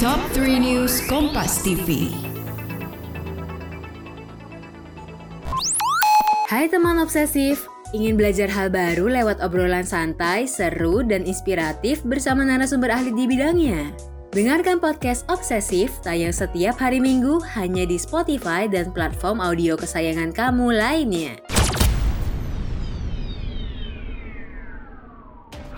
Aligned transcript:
Top 0.00 0.16
3 0.32 0.56
News 0.56 1.04
Kompas 1.12 1.60
TV. 1.60 2.08
Hai 6.48 6.72
teman 6.72 6.96
obsesif, 7.04 7.68
ingin 7.92 8.16
belajar 8.16 8.48
hal 8.48 8.72
baru 8.72 9.12
lewat 9.12 9.44
obrolan 9.44 9.84
santai, 9.84 10.48
seru, 10.48 11.04
dan 11.04 11.28
inspiratif 11.28 12.00
bersama 12.00 12.48
narasumber 12.48 12.88
ahli 12.88 13.12
di 13.12 13.28
bidangnya? 13.28 13.92
Dengarkan 14.32 14.80
podcast 14.80 15.28
Obsesif 15.28 15.92
tayang 16.00 16.32
setiap 16.32 16.80
hari 16.80 16.96
Minggu 16.96 17.36
hanya 17.52 17.84
di 17.84 18.00
Spotify 18.00 18.64
dan 18.72 18.96
platform 18.96 19.36
audio 19.44 19.76
kesayangan 19.76 20.32
kamu 20.32 20.80
lainnya. 20.80 21.36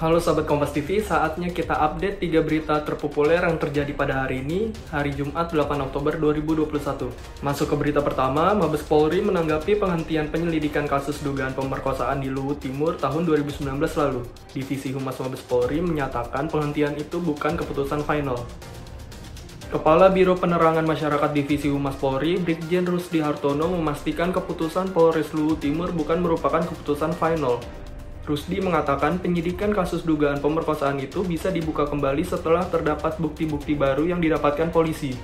Halo 0.03 0.19
Sobat 0.19 0.51
Kompas 0.51 0.75
TV, 0.75 0.99
saatnya 0.99 1.55
kita 1.55 1.79
update 1.79 2.19
3 2.27 2.43
berita 2.43 2.75
terpopuler 2.83 3.39
yang 3.39 3.55
terjadi 3.55 3.95
pada 3.95 4.27
hari 4.27 4.43
ini, 4.43 4.75
hari 4.91 5.15
Jumat 5.15 5.55
8 5.55 5.79
Oktober 5.79 6.19
2021. 6.19 7.07
Masuk 7.39 7.71
ke 7.71 7.77
berita 7.79 8.03
pertama, 8.03 8.51
Mabes 8.51 8.83
Polri 8.83 9.23
menanggapi 9.23 9.79
penghentian 9.79 10.27
penyelidikan 10.27 10.91
kasus 10.91 11.23
dugaan 11.23 11.55
pemerkosaan 11.55 12.19
di 12.19 12.35
Luwu 12.35 12.59
Timur 12.59 12.99
tahun 12.99 13.31
2019 13.31 13.63
lalu. 13.79 14.27
Divisi 14.51 14.91
Humas 14.91 15.23
Mabes 15.23 15.47
Polri 15.47 15.79
menyatakan 15.79 16.51
penghentian 16.51 16.99
itu 16.99 17.23
bukan 17.23 17.55
keputusan 17.55 18.03
final. 18.03 18.43
Kepala 19.71 20.11
Biro 20.11 20.35
Penerangan 20.35 20.83
Masyarakat 20.83 21.31
Divisi 21.31 21.71
Humas 21.71 21.95
Polri, 21.95 22.43
Brigjen 22.43 22.91
Rusdi 22.91 23.23
Hartono 23.23 23.71
memastikan 23.71 24.35
keputusan 24.35 24.91
Polres 24.91 25.31
Luwu 25.31 25.55
Timur 25.63 25.95
bukan 25.95 26.19
merupakan 26.19 26.67
keputusan 26.67 27.15
final, 27.15 27.63
Rusdi 28.23 28.63
mengatakan 28.63 29.19
penyidikan 29.19 29.75
kasus 29.75 30.07
dugaan 30.07 30.39
pemerkosaan 30.39 31.03
itu 31.03 31.27
bisa 31.27 31.51
dibuka 31.51 31.91
kembali 31.91 32.23
setelah 32.23 32.63
terdapat 32.71 33.19
bukti-bukti 33.19 33.75
baru 33.75 34.07
yang 34.07 34.23
didapatkan 34.23 34.71
polisi. 34.71 35.19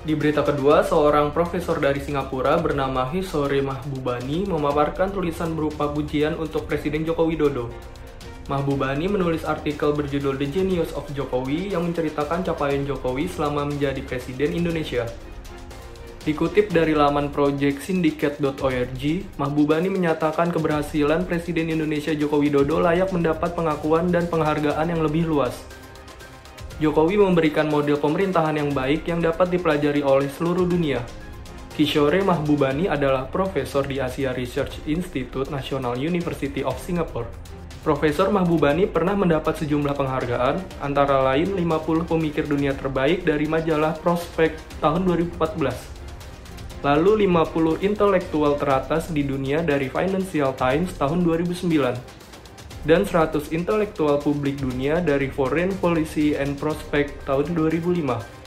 Di 0.00 0.16
berita 0.16 0.40
kedua, 0.40 0.80
seorang 0.80 1.28
profesor 1.36 1.76
dari 1.76 2.00
Singapura 2.00 2.56
bernama 2.56 3.04
Hisore 3.12 3.60
Mahbubani 3.60 4.48
memaparkan 4.48 5.12
tulisan 5.12 5.52
berupa 5.52 5.92
pujian 5.92 6.40
untuk 6.40 6.64
Presiden 6.64 7.04
Joko 7.04 7.28
Widodo. 7.28 7.68
Mahbubani 8.48 9.12
menulis 9.12 9.44
artikel 9.44 9.92
berjudul 9.92 10.40
The 10.40 10.48
Genius 10.48 10.96
of 10.96 11.04
Jokowi 11.12 11.76
yang 11.76 11.84
menceritakan 11.84 12.48
capaian 12.48 12.80
Jokowi 12.88 13.28
selama 13.28 13.68
menjadi 13.68 14.00
Presiden 14.00 14.56
Indonesia. 14.56 15.04
Dikutip 16.18 16.74
dari 16.74 16.98
laman 16.98 17.30
projectsyndicate.org, 17.30 19.02
Mahbubani 19.38 19.86
menyatakan 19.86 20.50
keberhasilan 20.50 21.22
Presiden 21.30 21.70
Indonesia 21.70 22.10
Joko 22.10 22.42
Widodo 22.42 22.82
layak 22.82 23.14
mendapat 23.14 23.54
pengakuan 23.54 24.10
dan 24.10 24.26
penghargaan 24.26 24.90
yang 24.90 24.98
lebih 25.06 25.30
luas. 25.30 25.54
Jokowi 26.82 27.22
memberikan 27.22 27.70
model 27.70 28.02
pemerintahan 28.02 28.58
yang 28.58 28.74
baik 28.74 29.06
yang 29.06 29.22
dapat 29.22 29.46
dipelajari 29.50 30.02
oleh 30.02 30.26
seluruh 30.26 30.66
dunia. 30.66 31.06
Kishore 31.78 32.26
Mahbubani 32.26 32.90
adalah 32.90 33.30
profesor 33.30 33.86
di 33.86 34.02
Asia 34.02 34.34
Research 34.34 34.82
Institute 34.90 35.46
National 35.54 35.94
University 35.94 36.66
of 36.66 36.74
Singapore. 36.82 37.30
Profesor 37.86 38.26
Mahbubani 38.34 38.90
pernah 38.90 39.14
mendapat 39.14 39.62
sejumlah 39.62 39.94
penghargaan, 39.94 40.82
antara 40.82 41.22
lain 41.22 41.54
50 41.54 42.10
pemikir 42.10 42.42
dunia 42.42 42.74
terbaik 42.74 43.22
dari 43.22 43.46
majalah 43.46 43.94
Prospect 44.02 44.58
tahun 44.82 45.06
2014 45.06 45.97
lalu 46.86 47.26
50 47.26 47.82
intelektual 47.82 48.54
teratas 48.54 49.10
di 49.10 49.26
dunia 49.26 49.66
dari 49.66 49.90
Financial 49.90 50.54
Times 50.54 50.94
tahun 50.94 51.26
2009, 51.26 51.66
dan 52.86 53.02
100 53.02 53.50
intelektual 53.50 54.22
publik 54.22 54.62
dunia 54.62 55.02
dari 55.02 55.26
Foreign 55.26 55.74
Policy 55.82 56.38
and 56.38 56.54
Prospect 56.54 57.26
tahun 57.26 57.50
2005. 57.56 58.38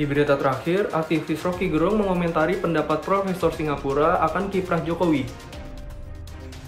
Di 0.00 0.08
berita 0.08 0.32
terakhir, 0.40 0.88
aktivis 0.96 1.44
Rocky 1.44 1.68
Gerung 1.68 2.00
mengomentari 2.00 2.56
pendapat 2.56 3.04
Profesor 3.04 3.52
Singapura 3.52 4.24
akan 4.24 4.48
kiprah 4.48 4.80
Jokowi. 4.80 5.28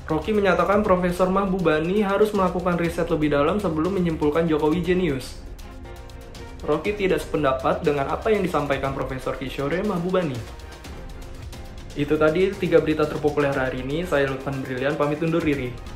Rocky 0.05 0.37
menyatakan 0.37 0.85
Profesor 0.85 1.33
Mahbubani 1.33 2.05
harus 2.05 2.37
melakukan 2.37 2.77
riset 2.77 3.09
lebih 3.09 3.33
dalam 3.33 3.57
sebelum 3.57 3.97
menyimpulkan 3.97 4.45
Jokowi 4.45 4.85
jenius. 4.85 5.41
Rocky 6.69 6.93
tidak 6.93 7.25
sependapat 7.25 7.81
dengan 7.81 8.13
apa 8.13 8.29
yang 8.29 8.45
disampaikan 8.45 8.93
Profesor 8.93 9.33
Kishore 9.41 9.81
Mahbubani. 9.81 10.37
Itu 11.93 12.17
tadi 12.17 12.49
tiga 12.57 12.81
berita 12.81 13.05
terpopuler 13.05 13.53
hari 13.53 13.85
ini. 13.85 14.09
Saya 14.09 14.33
Lutfan 14.33 14.65
Brilian 14.65 14.97
pamit 14.97 15.21
undur 15.21 15.45
diri. 15.45 15.92